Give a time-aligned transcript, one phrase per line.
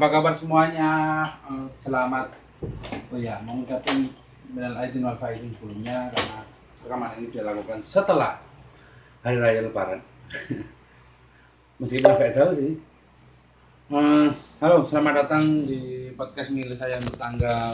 [0.00, 1.28] Apa kabar semuanya?
[1.44, 2.32] Eh, selamat
[3.12, 4.08] oh ya, mau ngucapin
[4.48, 6.40] minal aidin wal faizin sebelumnya karena
[6.80, 8.40] rekaman ini dilakukan setelah
[9.20, 10.00] hari raya lebaran.
[11.84, 12.80] Meskipun agak jauh sih.
[13.92, 14.28] Eh,
[14.64, 17.68] halo, selamat datang di podcast milik saya untuk tanggal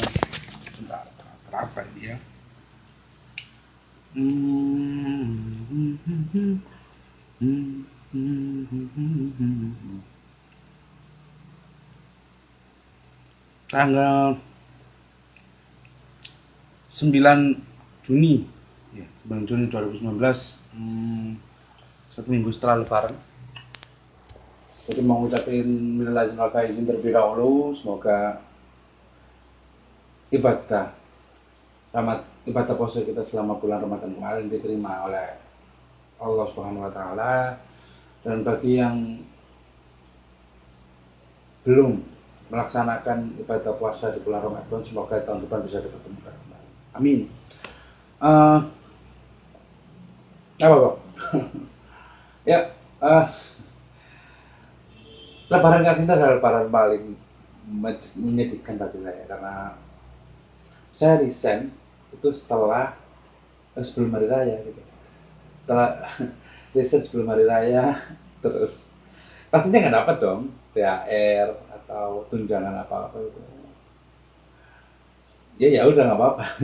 [0.82, 1.06] bentar,
[1.46, 2.18] berapa ini ya?
[4.18, 5.46] Hmm.
[13.66, 14.38] Tanggal
[16.90, 18.46] 9 Juni.
[18.94, 20.06] Ya 9 Juni 2019
[20.74, 21.28] hmm,
[22.10, 23.14] satu minggu setelah lebaran.
[24.86, 28.38] Jadi mau ngucapin minal aidin wal faizin terlebih dahulu semoga
[30.30, 30.94] ibadah
[31.90, 35.40] Ramat, ibadah puasa kita selama bulan Ramadan kemarin diterima oleh
[36.20, 37.56] Allah Subhanahu wa taala.
[38.20, 39.22] Dan bagi yang
[41.64, 42.15] belum
[42.46, 46.68] melaksanakan ibadah puasa di bulan Ramadan semoga tahun depan bisa dipertemukan kembali.
[46.94, 47.18] Amin.
[48.22, 48.58] Uh,
[50.56, 50.96] apa kok?
[52.50, 52.70] ya,
[53.02, 53.26] uh,
[55.46, 57.14] Lebaran kali ini adalah lebaran paling
[58.18, 59.54] menyedihkan bagi saya karena
[60.90, 61.70] saya resign
[62.10, 62.98] itu setelah
[63.78, 64.82] eh, sebelum hari raya gitu.
[65.62, 66.02] Setelah
[66.74, 67.94] resign sebelum hari raya
[68.42, 68.90] terus
[69.46, 70.40] pastinya nggak dapat dong
[70.74, 71.48] THR
[71.86, 73.40] atau tunjangan apa apa itu.
[75.62, 76.44] Ya ya udah nggak apa-apa.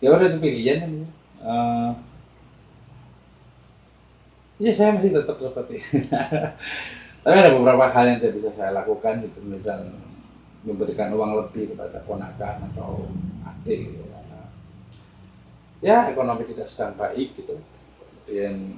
[0.00, 1.04] Ya udah itu pilihan.
[1.44, 1.92] Uh,
[4.56, 5.76] ya saya masih tetap seperti
[7.24, 9.44] tapi ada beberapa hal yang tidak bisa saya lakukan gitu.
[9.44, 9.92] Misal
[10.64, 13.12] memberikan uang lebih kepada ponakan atau
[13.44, 14.10] adik gitu.
[15.80, 17.56] Ya ekonomi tidak sedang baik gitu.
[18.00, 18.76] Kemudian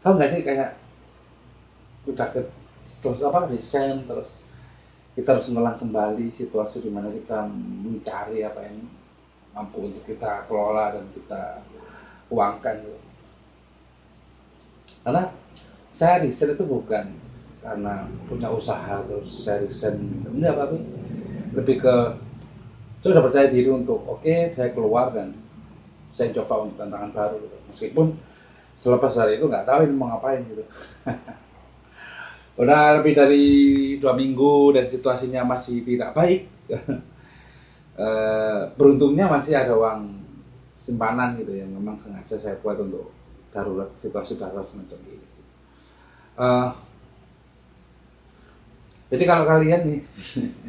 [0.00, 0.76] tahu nggak sih kayak
[2.08, 2.40] udah ke
[2.84, 4.44] terus apa desain terus
[5.16, 7.48] kita harus mengulang kembali situasi di mana kita
[7.80, 8.84] mencari apa yang
[9.56, 11.62] mampu untuk kita kelola dan kita
[12.28, 13.00] uangkan gitu.
[15.06, 15.32] karena
[15.88, 17.06] saya desain itu bukan
[17.64, 19.96] karena punya usaha terus saya desain
[20.28, 20.76] enggak tapi
[21.54, 21.96] lebih ke
[23.00, 25.32] saya udah percaya diri untuk oke okay, saya keluar dan
[26.12, 27.56] saya coba untuk tantangan baru gitu.
[27.70, 28.06] meskipun
[28.74, 30.64] selepas hari itu nggak tahu ini mau ngapain gitu
[32.54, 33.46] udah lebih dari
[33.98, 36.42] dua minggu dan situasinya masih tidak baik.
[37.94, 38.08] E,
[38.74, 40.18] beruntungnya masih ada uang
[40.74, 43.14] simpanan gitu yang memang sengaja saya buat untuk
[43.54, 45.28] darurat situasi darurat semacam ini.
[46.34, 46.46] E,
[49.14, 50.00] jadi kalau kalian nih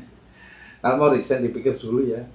[0.85, 2.21] kalau mau resign dipikir dulu ya.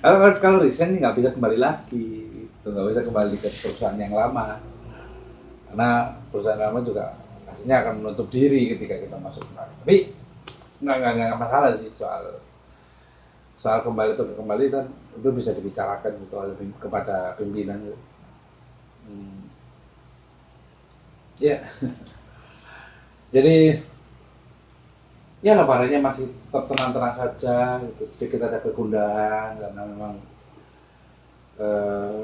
[0.00, 2.28] Kalau kalau resign nih nggak bisa kembali lagi.
[2.64, 4.56] Nggak bisa kembali ke perusahaan yang lama.
[5.68, 5.88] Karena
[6.32, 7.12] perusahaan lama juga
[7.48, 9.72] pastinya akan menutup diri ketika kita masuk kembali.
[9.82, 9.96] Tapi
[10.78, 12.38] nggak nggak masalah sih soal
[13.58, 14.86] soal kembali atau kembali kan
[15.18, 17.98] itu bisa dibicarakan gitu oleh kepada pimpinan gitu.
[19.08, 19.40] Hmm.
[21.38, 21.60] Ya, yeah.
[23.34, 23.82] jadi
[25.38, 28.02] ya lebarannya masih tetap tenang-tenang saja, gitu.
[28.10, 30.14] sedikit ada kegundahan karena memang
[31.62, 32.20] eh,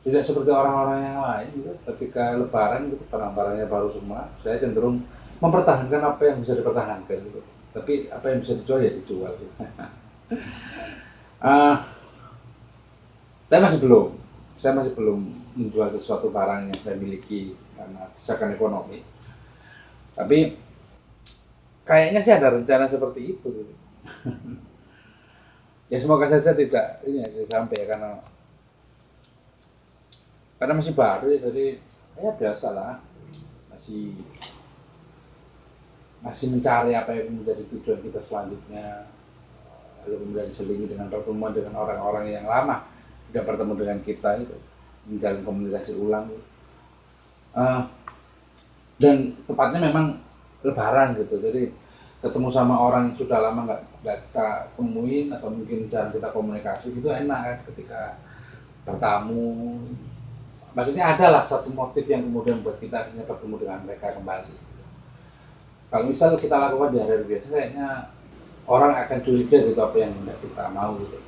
[0.00, 5.04] tidak seperti orang-orang yang lain gitu ketika lebaran gitu barang-barangnya baru semua saya cenderung
[5.40, 7.40] mempertahankan apa yang bisa dipertahankan gitu
[7.70, 9.54] tapi apa yang bisa dijual ya dijual gitu.
[11.44, 11.76] uh,
[13.48, 14.06] saya masih belum
[14.60, 15.20] saya masih belum
[15.56, 19.04] menjual sesuatu barang yang saya miliki karena desakan ekonomi
[20.16, 20.56] tapi
[21.84, 23.74] kayaknya sih ada rencana seperti itu gitu.
[25.92, 28.20] ya semoga saja tidak ini ya sampai ya karena
[30.60, 31.80] karena masih baru ya jadi
[32.20, 33.00] ya biasa lah.
[33.72, 34.12] Masih
[36.20, 39.08] masih mencari apa yang menjadi tujuan kita selanjutnya.
[40.04, 42.84] Lalu kemudian diselingi dengan pertemuan dengan orang-orang yang lama.
[43.32, 44.56] Tidak bertemu dengan kita itu.
[45.08, 46.28] Menjalin komunikasi ulang.
[47.56, 47.82] Uh,
[49.00, 50.20] dan tepatnya memang
[50.60, 51.40] lebaran gitu.
[51.40, 51.72] Jadi
[52.20, 56.92] ketemu sama orang yang sudah lama nggak nggak kita temuin atau mungkin jarang kita komunikasi
[57.00, 58.00] gitu enak kan ketika
[58.84, 59.80] bertamu
[60.74, 64.54] maksudnya adalah satu motif yang kemudian buat kita akhirnya bertemu dengan mereka kembali.
[65.90, 67.88] Kalau misal kita lakukan di hari biasa kayaknya
[68.70, 71.18] orang akan curiga gitu apa yang tidak kita mau gitu.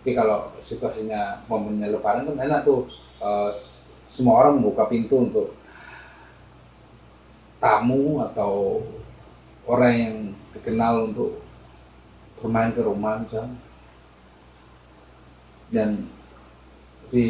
[0.00, 2.88] Tapi kalau situasinya momennya lebaran kan enak tuh
[3.20, 3.52] uh,
[4.08, 5.52] semua orang membuka pintu untuk
[7.60, 8.80] tamu atau
[9.68, 10.16] orang yang
[10.56, 11.44] dikenal untuk
[12.40, 13.60] bermain ke rumah misalnya.
[15.68, 16.08] Dan
[17.08, 17.26] di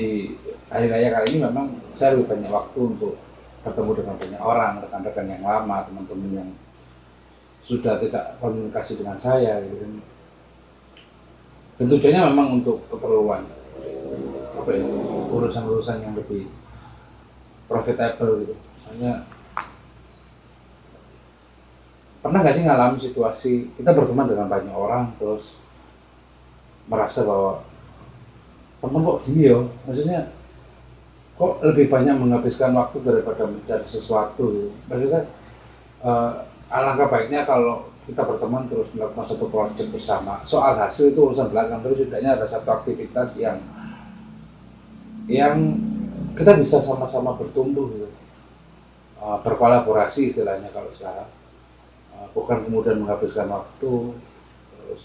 [0.66, 3.14] hari raya kali ini memang saya lebih banyak waktu untuk
[3.62, 6.50] bertemu dengan banyak orang rekan-rekan yang lama teman-teman yang
[7.62, 9.92] sudah tidak komunikasi dengan saya gitu kan.
[11.78, 13.46] Dan tujuannya memang untuk keperluan
[14.58, 14.82] apa ya
[15.30, 16.50] urusan-urusan yang lebih
[17.70, 18.54] profitable gitu.
[18.58, 19.22] Misalnya
[22.19, 25.62] pernah nggak sih ngalamin situasi kita berteman dengan banyak orang terus
[26.90, 27.68] merasa bahwa
[28.78, 30.20] temen kok gini ya maksudnya
[31.38, 34.70] kok lebih banyak menghabiskan waktu daripada mencari sesuatu gitu.
[34.90, 35.22] maksudnya
[36.02, 40.40] uh, alangkah baiknya kalau kita berteman terus melakukan satu proyek bersama.
[40.48, 43.60] Soal hasil itu urusan belakang terus setidaknya ada satu aktivitas yang
[45.28, 45.76] yang
[46.32, 48.08] kita bisa sama-sama bertumbuh gitu
[49.19, 51.28] berkolaborasi istilahnya kalau sekarang.
[52.16, 54.16] Uh, bukan kemudian menghabiskan waktu
[54.72, 55.04] terus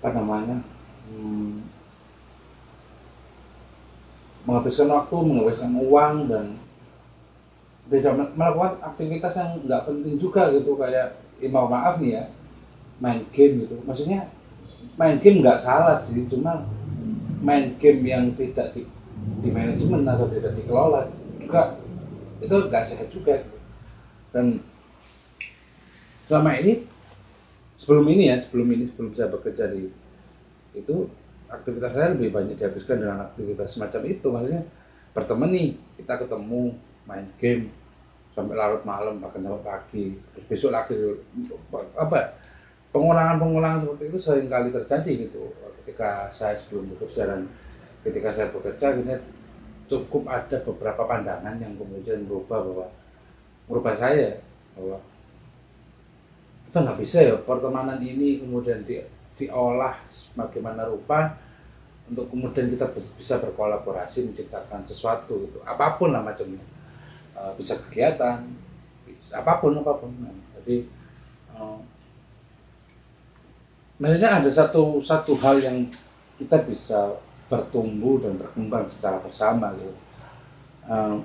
[0.00, 0.62] apa namanya
[1.10, 1.66] hmm,
[4.50, 6.46] menghabiskan waktu, menghabiskan uang dan
[7.86, 10.74] tidak melakukan aktivitas yang nggak penting juga gitu.
[10.74, 12.24] Kayak ya mau maaf nih ya
[12.98, 13.78] main game gitu.
[13.86, 14.26] Maksudnya
[14.98, 16.66] main game nggak salah sih cuma
[17.38, 18.82] main game yang tidak di,
[19.40, 21.06] di manajemen atau tidak dikelola
[21.38, 21.78] juga
[22.42, 23.46] itu nggak sehat juga.
[24.34, 24.66] Dan
[26.26, 26.90] selama ini
[27.78, 29.90] sebelum ini ya sebelum ini sebelum saya bekerja di
[30.74, 31.10] itu
[31.50, 34.26] aktivitas saya lebih banyak dihabiskan dengan aktivitas semacam itu.
[34.30, 34.62] Maksudnya
[35.10, 35.68] berteman nih
[35.98, 36.62] kita ketemu
[37.04, 37.74] main game
[38.30, 40.06] sampai larut malam bahkan sampai pagi.
[40.34, 40.94] Terus besok lagi
[41.98, 42.38] apa
[42.94, 45.50] pengulangan-pengulangan seperti itu sering kali terjadi gitu.
[45.82, 47.50] Ketika saya sebelum bekerja dan
[48.06, 49.18] ketika saya bekerja ini
[49.90, 52.86] cukup ada beberapa pandangan yang kemudian berubah bahwa
[53.66, 54.38] merubah saya
[54.78, 55.02] bahwa
[56.70, 59.02] kita nggak bisa ya pertemanan ini kemudian di
[59.40, 59.96] diolah
[60.36, 61.40] bagaimana rupa
[62.10, 65.58] untuk kemudian kita bisa berkolaborasi menciptakan sesuatu gitu.
[65.64, 66.60] Apa pun lah macamnya.
[67.32, 68.44] Uh, bisa kegiatan
[69.06, 70.10] bisa apa pun apa pun.
[70.60, 70.84] Jadi
[71.54, 71.80] uh,
[74.02, 75.86] maksudnya ada satu satu hal yang
[76.36, 77.16] kita bisa
[77.46, 79.94] bertumbuh dan berkembang secara bersama gitu.
[80.90, 81.22] Uh,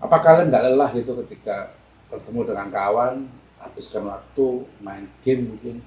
[0.00, 1.76] apa kalian nggak lelah gitu ketika
[2.08, 3.28] bertemu dengan kawan
[3.60, 4.46] habiskan waktu
[4.80, 5.84] main game mungkin.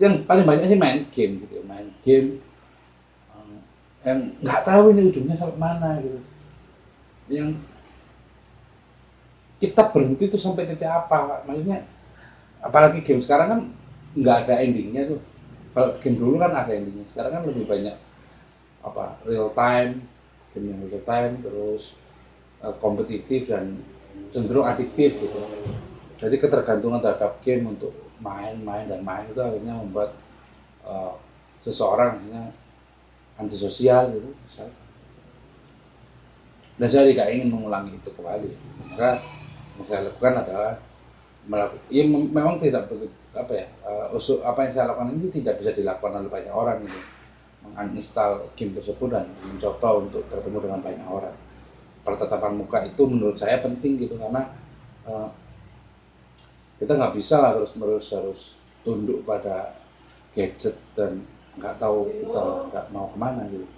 [0.00, 2.40] Yang paling banyak sih main game gitu main game.
[3.32, 3.64] Um,
[4.04, 6.20] yang nggak tahu ini ujungnya sampai mana gitu.
[7.32, 7.58] Yang
[9.60, 11.84] kita berhenti itu sampai titik apa maksudnya
[12.64, 13.60] apalagi game sekarang kan
[14.16, 15.20] nggak ada endingnya tuh.
[15.70, 17.96] Kalau game dulu kan ada endingnya sekarang kan lebih banyak
[18.80, 20.08] apa real time
[20.56, 22.00] game yang real time terus
[22.64, 23.76] uh, kompetitif dan
[24.32, 25.40] cenderung adiktif gitu
[26.20, 30.12] jadi ketergantungan terhadap game untuk main-main dan main itu akhirnya membuat
[30.84, 31.16] uh,
[31.64, 32.52] seseorang akhirnya
[33.40, 34.76] antisosial gitu misalnya.
[36.76, 38.52] dan saya tidak ingin mengulangi itu kembali.
[38.92, 39.20] Maka
[39.76, 40.72] yang saya lakukan adalah
[41.48, 42.84] melakukan ya memang tidak
[43.32, 46.84] apa ya uh, usul apa yang saya lakukan ini tidak bisa dilakukan oleh banyak orang
[46.84, 47.00] ini
[47.64, 51.36] menginstal game tersebut dan mencoba untuk bertemu dengan banyak orang.
[52.00, 54.48] Pertetapan muka itu menurut saya penting gitu karena
[55.08, 55.28] uh,
[56.80, 58.40] kita nggak bisa lah terus terus harus
[58.80, 59.76] tunduk pada
[60.32, 61.20] gadget dan
[61.60, 63.68] nggak tahu kita nggak mau ke mana gitu.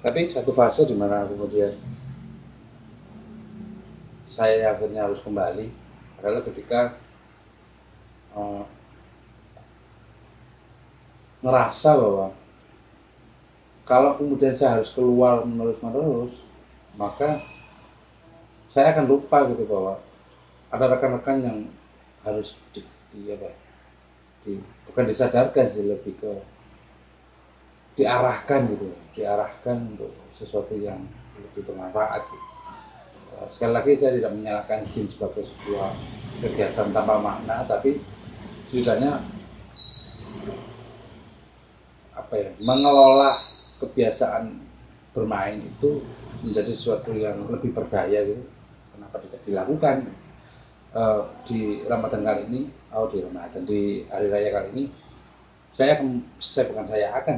[0.00, 1.72] Tapi satu fase di mana kemudian
[4.28, 5.72] saya akhirnya harus kembali
[6.20, 7.00] adalah ketika
[8.36, 8.64] uh,
[11.40, 12.28] ngerasa bahwa
[13.88, 16.44] kalau kemudian saya harus keluar menerus-menerus
[16.94, 17.40] maka
[18.70, 19.98] saya akan lupa gitu bahwa
[20.70, 21.58] ada rekan-rekan yang
[22.22, 23.50] harus di, di apa
[24.46, 26.32] di, bukan disadarkan sih lebih ke
[27.98, 31.02] diarahkan gitu diarahkan untuk sesuatu yang
[31.36, 32.46] lebih bermanfaat gitu.
[33.36, 35.90] Eh, sekali lagi saya tidak menyalahkan game sebagai sebuah
[36.40, 37.98] kegiatan tanpa makna tapi
[38.70, 39.18] setidaknya
[42.14, 43.42] apa ya mengelola
[43.82, 44.62] kebiasaan
[45.10, 46.06] bermain itu
[46.46, 48.46] menjadi sesuatu yang lebih berdaya gitu
[49.18, 49.96] tidak dilakukan
[50.94, 52.60] uh, di Ramadan kali ini
[52.94, 54.84] oh di Ramadan di hari raya kali ini
[55.70, 56.02] saya
[56.42, 57.36] saya bukan saya akan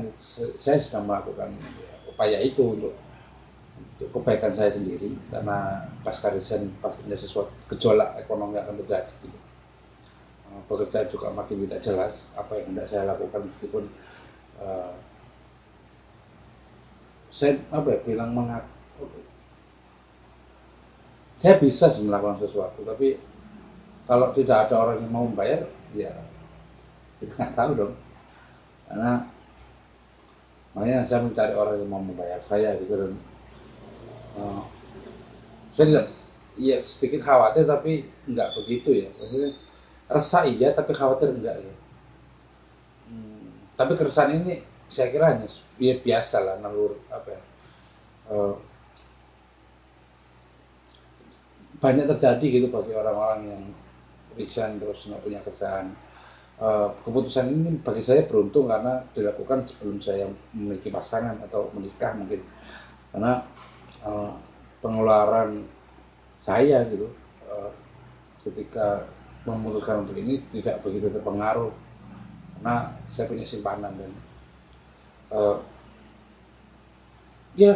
[0.57, 1.53] saya sedang melakukan
[2.09, 2.97] upaya itu untuk
[3.77, 9.39] untuk kebaikan saya sendiri karena pasca resign pastinya sesuatu gejolak ekonomi akan terjadi gitu.
[10.49, 13.85] Uh, pekerjaan juga makin tidak jelas apa yang hendak saya lakukan meskipun
[14.61, 14.97] uh,
[17.33, 18.72] saya apa ya bilang mengaku
[21.43, 23.19] saya bisa melakukan sesuatu tapi
[24.07, 26.15] kalau tidak ada orang yang mau membayar ya
[27.23, 27.95] kita nggak tahu dong.
[28.91, 29.13] Karena
[30.75, 33.13] makanya saya mencari orang yang mau membayar saya gitu dan
[34.41, 34.63] uh,
[35.73, 36.07] saya tidak
[36.59, 39.09] ya sedikit khawatir tapi nggak begitu ya.
[39.15, 39.51] Maksudnya
[40.11, 41.75] resah iya tapi khawatir enggak ya.
[43.07, 45.49] Hmm, tapi keresahan ini saya kira hanya
[45.81, 47.41] ya biasa lah nalur apa ya
[48.29, 48.55] uh,
[51.83, 53.63] banyak terjadi gitu bagi orang-orang yang
[54.39, 55.91] resign terus nggak punya kerjaan.
[56.63, 62.39] Uh, keputusan ini bagi saya beruntung karena dilakukan sebelum saya memiliki pasangan atau menikah mungkin.
[63.11, 63.43] Karena
[64.07, 64.31] uh,
[64.79, 65.67] pengeluaran
[66.39, 67.11] saya gitu
[67.51, 67.75] uh,
[68.47, 69.03] ketika
[69.43, 71.75] memutuskan untuk ini tidak begitu terpengaruh.
[72.63, 74.13] Karena saya punya simpanan dan
[75.35, 75.59] uh,
[77.59, 77.75] ya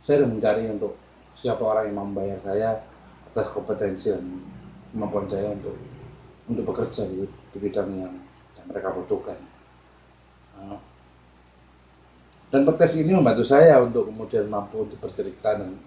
[0.00, 0.96] saya mencari untuk
[1.40, 2.84] siapa orang yang membayar saya
[3.32, 4.44] atas kompetensi dan
[4.92, 5.76] kemampuan saya untuk
[6.50, 8.14] untuk bekerja di, di bidang yang,
[8.58, 9.38] yang mereka butuhkan.
[10.60, 10.76] Uh,
[12.50, 15.78] dan podcast ini membantu saya untuk kemudian mampu untuk bercerita dan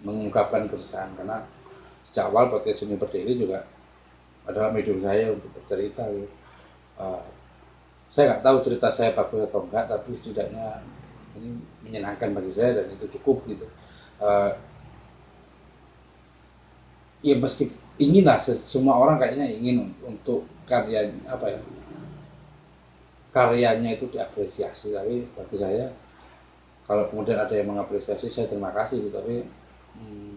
[0.00, 1.44] mengungkapkan keresahan karena
[2.08, 3.68] sejak awal podcast ini berdiri juga
[4.48, 6.08] adalah medium saya untuk bercerita.
[6.96, 7.22] Uh,
[8.08, 10.80] saya nggak tahu cerita saya bagus atau enggak, tapi setidaknya
[11.36, 13.68] ini menyenangkan bagi saya dan itu cukup gitu.
[14.16, 14.48] Uh,
[17.20, 17.68] ya meski
[18.00, 21.60] inginlah semua orang kayaknya ingin untuk karya apa ya
[23.32, 25.92] karyanya itu diapresiasi tapi bagi saya
[26.86, 29.44] kalau kemudian ada yang mengapresiasi saya terima kasih gitu tapi
[29.98, 30.32] hmm,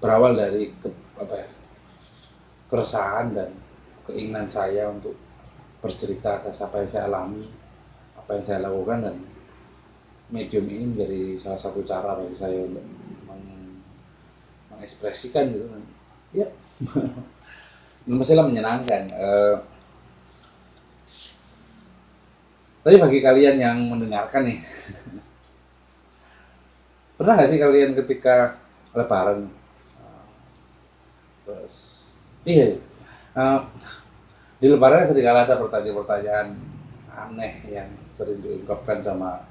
[0.00, 0.88] berawal dari ke,
[1.20, 1.48] apa ya
[2.70, 3.50] keresahan dan
[4.08, 5.14] keinginan saya untuk
[5.84, 7.44] bercerita atas apa yang saya alami
[8.16, 9.16] apa yang saya lakukan dan
[10.30, 12.86] medium ini menjadi salah satu cara bagi saya untuk
[14.70, 15.82] mengekspresikan gitu kan.
[16.32, 16.48] Ya.
[18.08, 19.10] Masalah menyenangkan.
[19.12, 19.60] Uh,
[22.80, 24.64] tapi bagi kalian yang mendengarkan nih
[27.20, 28.56] pernah gak sih kalian ketika
[28.96, 29.52] lebaran?
[31.44, 31.76] Terus
[32.48, 32.80] iya.
[33.36, 33.68] Uh,
[34.56, 36.48] di lebaran sering ada pertanyaan-pertanyaan
[37.12, 39.49] aneh yang sering diungkapkan sama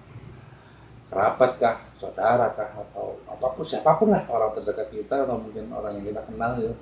[1.10, 5.98] kerabat kah, saudara atau apa pun siapa pun lah orang terdekat kita atau mungkin orang
[5.98, 6.76] yang kita kenal gitu.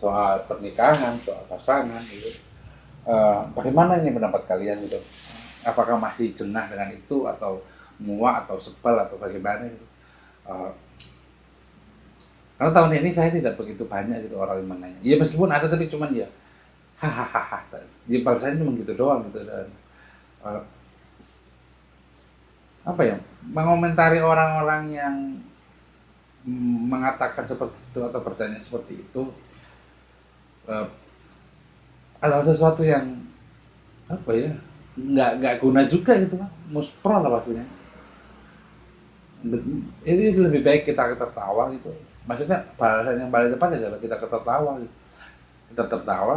[0.00, 2.32] Soal pernikahan, soal pasangan gitu.
[3.04, 4.96] Uh, bagaimana ini pendapat kalian gitu?
[5.66, 7.60] Apakah masih jengah dengan itu atau
[8.00, 9.86] muak atau sebel atau bagaimana gitu?
[10.48, 10.72] Uh,
[12.56, 15.00] karena tahun ini saya tidak begitu banyak gitu orang yang menanya.
[15.00, 16.28] Ya meskipun ada tapi cuman ya
[17.00, 17.64] hahaha.
[18.04, 19.68] Di saya cuma gitu doang gitu dan
[20.44, 20.60] uh,
[22.80, 25.14] apa ya mengomentari orang-orang yang
[26.88, 29.22] mengatakan seperti itu atau bertanya seperti itu
[30.64, 30.88] uh,
[32.20, 33.20] adalah sesuatu yang
[34.08, 34.52] apa ya
[34.96, 37.64] nggak nggak guna juga gitu kan muspro lah pastinya.
[40.04, 41.88] Ini lebih baik kita tertawa gitu.
[42.28, 44.94] Maksudnya bahasa yang paling tepat adalah kita tertawa gitu.
[45.70, 46.36] kita tertawa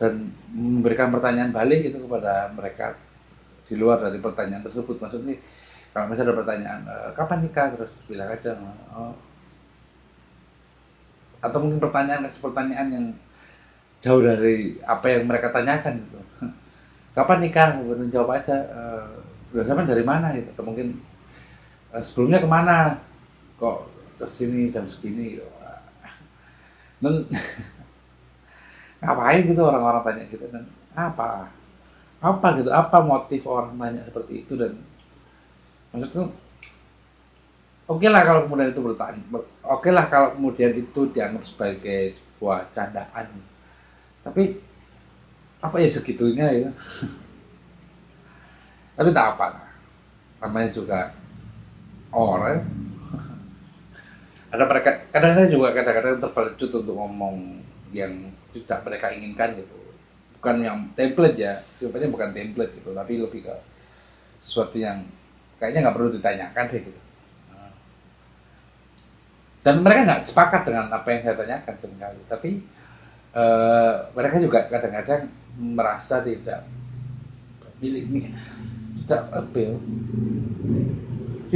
[0.00, 2.96] dan memberikan pertanyaan balik itu kepada mereka
[3.64, 5.00] di luar dari pertanyaan tersebut.
[5.00, 5.36] Maksudnya
[5.90, 7.66] kalau misalnya ada pertanyaan e, kapan nikah?
[7.74, 8.50] Terus bilang aja
[8.94, 9.14] oh.
[11.44, 13.06] atau mungkin pertanyaan pertanyaan yang
[14.00, 16.20] jauh dari apa yang mereka tanyakan gitu.
[17.16, 17.66] Kapan nikah?
[17.80, 18.82] Kemudian jawab aja e,
[19.56, 20.48] udah sampai dari mana gitu?
[20.52, 21.00] Atau mungkin
[21.92, 23.00] e, sebelumnya ke mana?
[23.56, 23.78] Kok
[24.20, 25.40] ke sini jam segini?
[25.40, 25.48] Gitu.
[27.02, 27.24] Dan
[29.04, 30.64] ngapain gitu orang-orang tanya gitu dan
[30.96, 31.52] apa
[32.24, 32.72] apa gitu?
[32.72, 34.72] Apa motif orang nanya seperti itu dan
[35.92, 36.24] maksudku
[37.84, 42.16] oke okay lah kalau kemudian itu bertanya oke okay lah kalau kemudian itu dianggap sebagai
[42.16, 43.28] sebuah candaan.
[44.24, 44.56] Tapi
[45.60, 46.70] apa ya segitunya ya?
[48.96, 49.68] Tapi tak apa lah.
[50.40, 51.12] Namanya juga
[52.08, 52.64] orang.
[54.48, 57.60] Ada mereka kadang-kadang juga kadang-kadang terpelecut untuk ngomong
[57.92, 59.83] yang tidak mereka inginkan gitu
[60.44, 63.56] bukan yang template ya sifatnya bukan template gitu tapi lebih ke
[64.44, 65.00] sesuatu yang
[65.56, 67.00] kayaknya nggak perlu ditanyakan deh gitu.
[69.64, 72.50] Dan mereka nggak sepakat dengan apa yang saya tanyakan sering kali tapi
[73.32, 76.68] uh, mereka juga kadang-kadang merasa tidak
[77.80, 78.28] milik
[79.00, 79.72] tidak apa ya,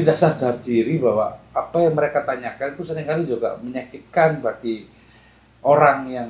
[0.00, 4.88] tidak sadar diri bahwa apa yang mereka tanyakan itu sering kali juga menyakitkan bagi
[5.60, 6.28] orang yang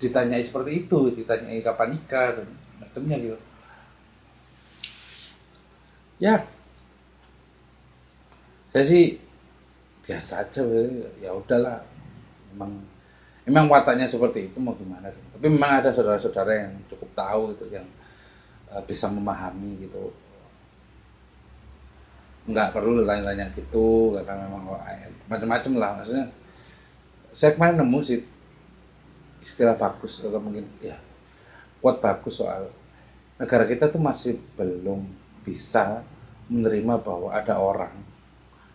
[0.00, 2.48] ditanyai seperti itu ditanyai kapan nikah dan
[2.80, 3.38] macamnya gitu.
[6.16, 6.40] Ya.
[8.72, 9.20] Saya sih
[10.08, 10.62] biasa aja
[11.20, 11.84] ya udahlah.
[12.56, 12.80] Emang
[13.44, 17.88] memang wataknya seperti itu mau gimana tapi memang ada saudara-saudara yang cukup tahu itu yang
[18.68, 20.12] uh, bisa memahami gitu.
[22.44, 24.76] Nggak perlu tanya-tanya gitu karena memang
[25.28, 25.90] macam-macam lah.
[25.96, 26.26] Maksudnya
[27.32, 28.20] saya kemarin nemu sih
[29.40, 30.96] istilah bagus atau mungkin ya.
[31.80, 32.68] Kuat bagus soal
[33.40, 35.08] negara kita tuh masih belum
[35.40, 36.04] bisa
[36.52, 37.96] menerima bahwa ada orang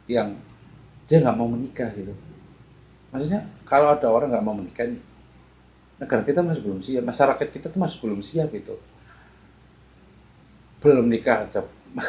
[0.10, 0.34] yang
[1.06, 2.14] dia nggak mau menikah gitu.
[3.14, 4.90] Maksudnya kalau ada orang nggak mau menikah
[6.02, 8.76] negara kita masih belum siap masyarakat kita tuh masih belum siap gitu.
[10.82, 11.62] Belum nikah aja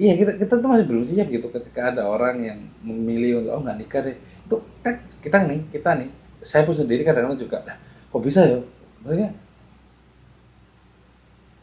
[0.00, 3.60] iya kita kita tuh masih belum siap gitu ketika ada orang yang memilih untuk oh
[3.64, 4.16] nggak nikah deh.
[4.44, 7.76] Itu kan kita nih kita nih saya pun sendiri kadang-kadang juga nah,
[8.12, 8.60] kok bisa ya?
[9.00, 9.30] Maksudnya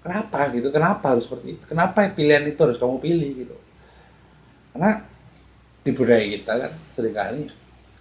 [0.01, 0.49] kenapa?
[0.49, 1.63] gitu kenapa harus seperti itu?
[1.69, 3.31] Kenapa pilihan itu harus kamu pilih?
[3.45, 3.55] gitu.
[4.73, 5.05] Karena
[5.85, 7.41] di budaya kita kan sering kali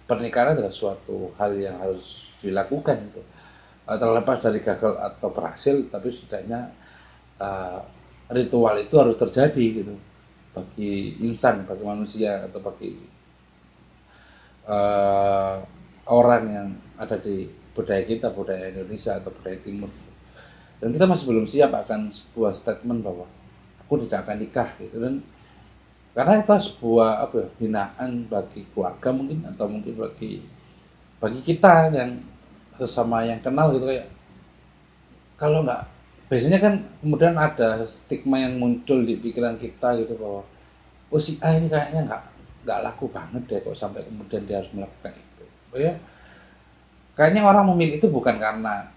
[0.09, 3.21] pernikahan adalah suatu hal yang harus dilakukan itu
[3.85, 6.73] uh, terlepas dari gagal atau berhasil tapi setidaknya
[7.41, 7.81] uh,
[8.33, 9.93] ritual itu harus terjadi gitu.
[10.51, 12.91] Bagi insan bagi manusia atau bagi
[14.67, 15.63] uh,
[16.11, 16.67] orang yang
[16.99, 19.87] ada di budaya kita budaya Indonesia atau budaya Timur.
[20.83, 23.25] Dan kita masih belum siap akan sebuah statement bahwa
[23.79, 24.99] aku tidak akan nikah gitu.
[24.99, 25.23] Dan
[26.11, 30.43] karena itu sebuah apa ya, binaan bagi keluarga mungkin atau mungkin bagi
[31.23, 32.19] bagi kita yang
[32.75, 34.09] sesama yang kenal gitu kayak
[35.39, 35.87] kalau nggak
[36.27, 40.43] biasanya kan kemudian ada stigma yang muncul di pikiran kita gitu bahwa
[41.13, 42.23] oh si A ini kayaknya nggak
[42.67, 45.30] nggak laku banget deh kok sampai kemudian dia harus melakukan itu
[45.79, 45.93] ya.
[47.15, 48.91] Kayaknya orang memilih itu bukan karena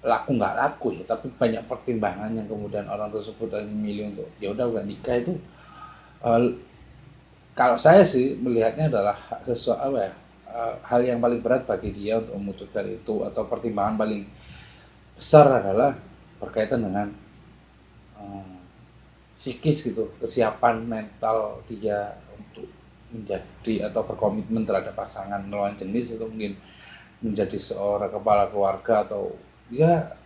[0.00, 4.64] laku nggak laku ya tapi banyak pertimbangan yang kemudian orang tersebut memilih untuk ya udah
[4.64, 5.36] udah nikah itu
[6.24, 6.40] uh,
[7.52, 10.12] kalau saya sih melihatnya adalah sesuatu apa ya
[10.48, 14.24] uh, hal yang paling berat bagi dia untuk memutuskan itu atau pertimbangan paling
[15.12, 15.92] besar adalah
[16.40, 17.12] berkaitan dengan
[18.16, 18.56] uh,
[19.36, 22.72] psikis gitu kesiapan mental dia untuk
[23.10, 26.54] menjadi atau berkomitmen terhadap pasangan lawan jenis itu mungkin
[27.20, 29.34] menjadi seorang kepala keluarga atau
[29.68, 30.16] ya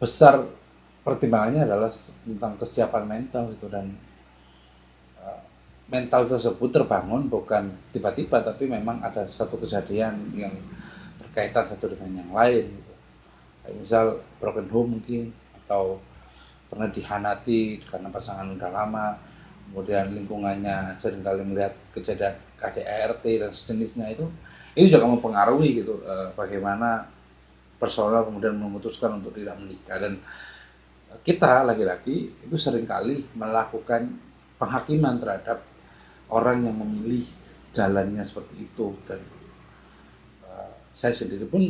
[0.00, 0.40] besar
[1.04, 1.92] pertimbangannya adalah
[2.24, 3.92] tentang kesiapan mental itu dan
[5.20, 5.40] uh,
[5.88, 10.52] mental tersebut terbangun bukan tiba-tiba tapi memang ada satu kejadian yang
[11.20, 12.92] berkaitan satu dengan yang lain gitu.
[13.70, 15.30] Misal broken home mungkin
[15.64, 16.02] atau
[16.66, 19.29] pernah dihanati karena pasangan udah lama
[19.70, 24.26] kemudian lingkungannya sering kali melihat kejadian KDRT dan sejenisnya itu
[24.74, 27.06] itu juga mempengaruhi gitu uh, bagaimana
[27.80, 29.96] personal kemudian memutuskan untuk tidak menikah.
[29.96, 30.20] Dan
[31.22, 34.10] kita laki-laki itu sering kali melakukan
[34.60, 35.64] penghakiman terhadap
[36.30, 37.24] orang yang memilih
[37.72, 38.94] jalannya seperti itu.
[39.08, 39.18] Dan
[40.44, 41.64] uh, saya sendiri pun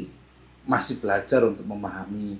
[0.64, 2.36] masih belajar untuk memahami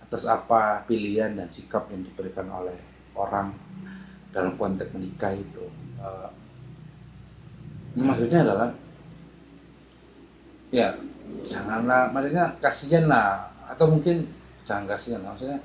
[0.00, 2.78] atas apa pilihan dan sikap yang diberikan oleh
[3.12, 3.52] orang
[4.32, 5.64] dalam konteks menikah itu
[5.98, 6.30] uh,
[7.96, 8.68] maksudnya adalah
[10.68, 10.92] ya
[11.44, 14.28] janganlah maksudnya kasihan lah atau mungkin
[14.64, 15.60] jangan kasihan lah maksudnya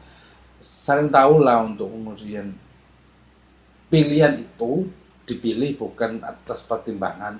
[0.63, 2.55] saling tahu lah untuk kemudian
[3.91, 4.87] pilihan itu
[5.27, 7.39] dipilih bukan atas pertimbangan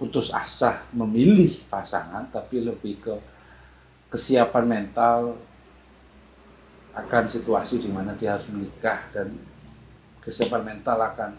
[0.00, 3.14] putus asa memilih pasangan tapi lebih ke
[4.08, 5.36] kesiapan mental
[6.96, 9.49] akan situasi di mana dia harus menikah dan
[10.30, 11.34] kesiapan mental akan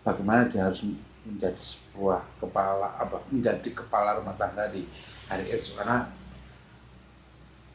[0.00, 0.80] bagaimana dia harus
[1.28, 4.88] menjadi sebuah kepala apa menjadi kepala rumah tangga di
[5.28, 6.08] hari esok karena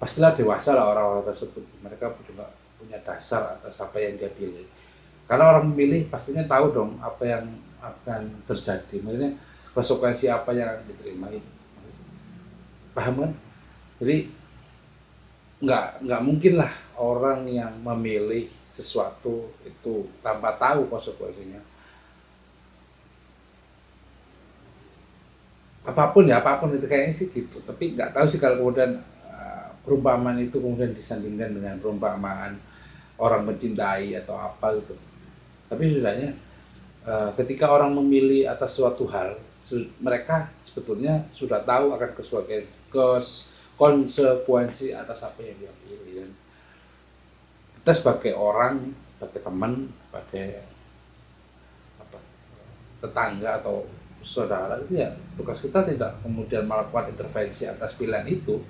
[0.02, 1.62] pastilah dewasa lah orang-orang tersebut.
[1.84, 4.66] Mereka juga punya dasar atas apa yang dia pilih.
[5.30, 7.46] Karena orang memilih pastinya tahu dong apa yang
[7.84, 8.98] akan terjadi.
[9.04, 9.38] Maksudnya
[9.76, 11.52] konsekuensi apa yang diterima itu
[12.96, 13.32] paham kan?
[14.02, 14.18] Jadi
[15.60, 18.48] nggak nggak mungkin lah orang yang memilih
[18.80, 21.60] sesuatu itu tanpa tahu konsekuensinya.
[25.84, 27.60] Apa pun ya apa pun itu kayaknya sih gitu.
[27.68, 32.56] Tapi nggak tahu sih kalau kemudian uh, perumpamaan itu kemudian disandingkan dengan perumpamaan
[33.20, 34.96] orang mencintai atau apa gitu.
[35.68, 36.32] Tapi sudahnya
[37.04, 39.36] uh, ketika orang memilih atas suatu hal
[40.02, 42.10] mereka sebetulnya sudah tahu akan
[43.78, 46.09] konsekuensi atas apa yang dia pilih
[47.90, 50.62] kita sebagai orang sebagai teman sebagai
[51.98, 52.22] apa
[53.02, 53.82] tetangga atau
[54.22, 58.62] saudara itu ya tugas kita tidak kemudian melakukan intervensi atas pilihan itu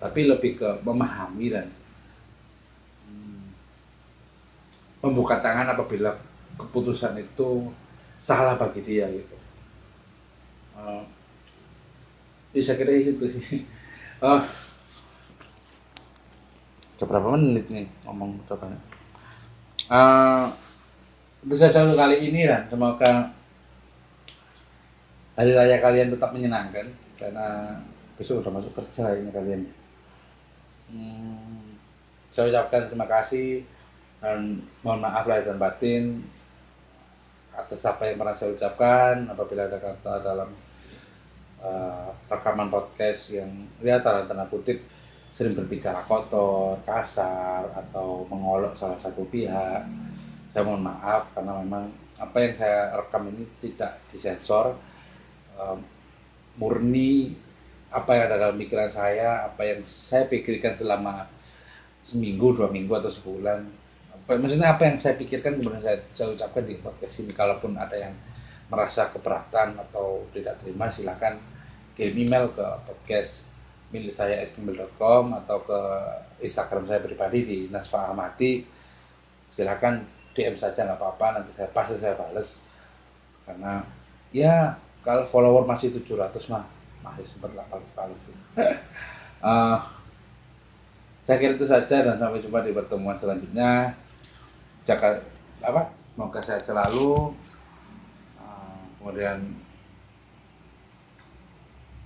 [0.00, 1.68] tapi lebih ke memahami dan
[3.12, 3.44] hmm,
[5.04, 6.16] membuka tangan apabila
[6.56, 7.68] keputusan itu
[8.16, 9.36] salah bagi dia gitu.
[10.72, 11.04] Uh,
[12.56, 13.68] kira itu sih.
[14.24, 14.40] Oh
[17.02, 18.78] udah berapa menit nih ngomong berapa
[19.90, 20.46] uh,
[21.42, 23.34] itu saja untuk kali ini dan semoga
[25.34, 26.86] hari raya kalian tetap menyenangkan
[27.18, 27.74] karena
[28.14, 29.66] besok udah masuk kerja ini kalian.
[30.86, 31.74] Hmm,
[32.30, 33.66] saya ucapkan terima kasih
[34.22, 36.22] dan mohon maaf lahir dan batin
[37.50, 39.26] atas apa yang pernah saya ucapkan.
[39.26, 40.54] Apabila ada kata dalam
[41.58, 43.50] uh, rekaman podcast yang
[43.82, 44.91] ya tanda-tanda kutip
[45.32, 49.82] sering berbicara kotor, kasar atau mengolok salah satu pihak.
[50.52, 51.88] Saya mohon maaf karena memang
[52.20, 54.76] apa yang saya rekam ini tidak disensor,
[55.56, 55.80] um,
[56.60, 57.32] murni
[57.88, 61.24] apa yang ada dalam pikiran saya, apa yang saya pikirkan selama
[62.04, 63.64] seminggu, dua minggu atau sebulan.
[64.12, 67.32] Apa, maksudnya apa yang saya pikirkan kemudian saya, saya ucapkan di podcast ini.
[67.32, 68.12] Kalaupun ada yang
[68.68, 71.40] merasa keberatan atau tidak terima, silakan
[71.96, 73.51] kirim email ke podcast
[73.92, 75.80] milik saya @gmail.com atau ke
[76.40, 78.64] Instagram saya pribadi di Nasfa Ahmadi.
[79.52, 80.00] Silahkan
[80.32, 81.38] DM saja nggak apa-apa.
[81.38, 82.64] Nanti saya pasti saya bales.
[83.44, 83.84] Karena
[84.32, 84.72] ya
[85.04, 86.64] kalau follower masih 700 mah
[87.02, 88.30] masih sempat lah balas-balas
[89.42, 89.74] uh,
[91.26, 93.92] saya kira itu saja dan sampai jumpa di pertemuan selanjutnya.
[94.82, 95.20] Jaga
[95.62, 97.34] apa semoga saya selalu.
[98.40, 99.61] Uh, kemudian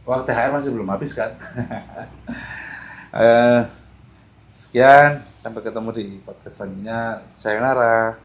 [0.06, 1.34] uang THR masih belum habis kan?
[3.10, 3.66] Uh,
[4.58, 7.26] sekian sampai ketemu di podcast selanjutnya.
[7.34, 8.14] Sayonara